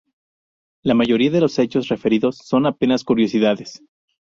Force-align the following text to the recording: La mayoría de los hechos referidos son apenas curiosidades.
La 0.81 0.95
mayoría 0.95 1.29
de 1.29 1.41
los 1.41 1.59
hechos 1.59 1.87
referidos 1.89 2.37
son 2.39 2.65
apenas 2.65 3.03
curiosidades. 3.03 3.83